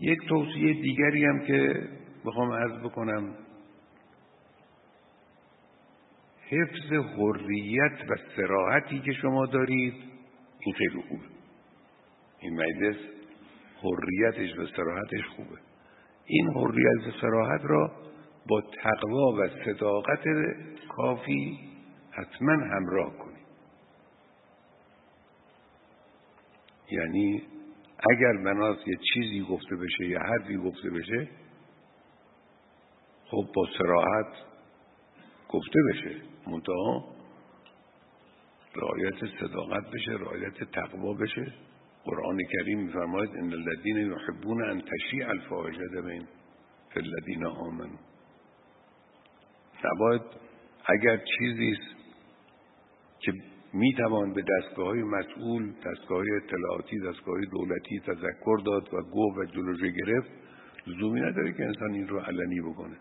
[0.00, 1.88] یک توصیه دیگری هم که
[2.24, 3.34] بخوام عرض بکنم.
[6.48, 9.94] حفظ حریت و سراحتی که شما دارید
[10.60, 11.24] این خیلی خوبه.
[12.38, 12.96] این مجلس
[13.82, 15.58] حریتش و سراحتش خوبه.
[16.26, 17.92] این حریت و سراحت را
[18.48, 20.24] با تقوا و صداقت
[20.88, 21.58] کافی
[22.10, 23.46] حتما همراه کنید.
[26.90, 27.42] یعنی
[28.10, 31.28] اگر بناس یه چیزی گفته بشه یا حرفی گفته بشه
[33.24, 34.32] خب با سراحت
[35.48, 36.16] گفته بشه.
[36.46, 37.04] منتها
[38.76, 41.52] رعایت صداقت بشه رعایت تقوا بشه.
[42.04, 46.26] قرآن کریم میفرماید ان الذين يحبون ان تشیع الفاحشه بین
[46.96, 47.98] الذين آمنوا.
[49.84, 50.22] نباید
[50.84, 51.96] اگر چیزی است
[53.20, 53.32] که
[53.72, 59.44] می‌توان به دستگاه های مسئول دستگاه های اطلاعاتی دستگاه دولتی تذکر داد و گفت و
[59.44, 60.30] جلوشو گرفت
[60.86, 62.96] لزومی نداره که انسان این رو علنی بکنه.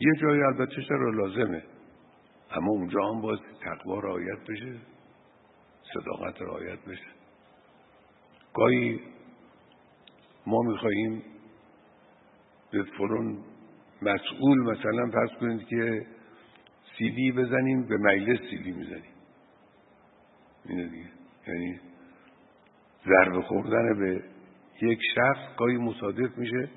[0.00, 1.62] یه جایی البته چرا لازمه
[2.50, 4.76] اما اونجا هم باز تقوا رعایت بشه
[5.94, 7.10] صداقت رعایت بشه.
[8.54, 9.00] گاهی
[10.46, 11.22] ما میخواییم
[12.72, 13.38] به فرون
[14.02, 16.06] مسئول مثلا فرض کنید که
[16.98, 19.15] سیدی بزنیم به مجلس سیدی می‌زنیم.
[20.68, 21.10] اینه دیگه.
[21.48, 21.80] یعنی
[23.06, 24.24] ضربه خوردن به
[24.82, 26.70] یک شخص گاهی مصادف میشه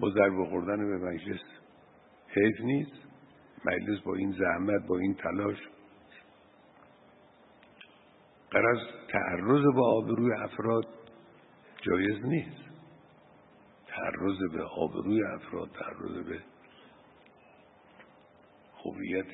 [0.00, 1.40] با ضربه خوردن به مجلس.
[2.28, 3.04] حیف نیست.
[3.64, 5.56] مجلس با این زحمت با این تلاش.
[8.50, 10.86] قرض تعرض با آبروی افراد
[11.82, 12.64] جایز نیست.
[13.86, 16.40] تعرض به آبروی افراد تعرض به
[18.72, 19.30] خوبیت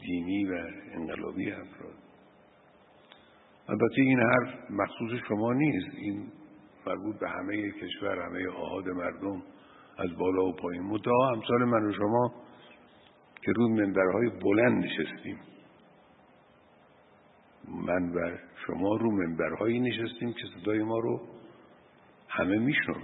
[0.00, 0.54] دینی و
[0.92, 2.05] انقلابی افراد.
[3.68, 5.96] البته این حرف مخصوص شما نیست.
[5.96, 6.32] این
[6.86, 9.42] مربوط به همه کشور همه آهاد مردم
[9.98, 10.82] از بالا و پایین.
[10.82, 12.34] مدعا امثال من و شما
[13.42, 15.38] که روی منبرهای بلند نشستیم.
[17.68, 21.20] من و شما رو منبرهایی نشستیم که صدای ما رو
[22.28, 23.02] همه میشنون.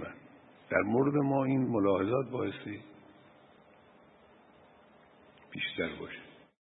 [0.69, 2.79] در مورد ما این ملاحظات باعثی
[5.51, 6.32] بیشتر باشه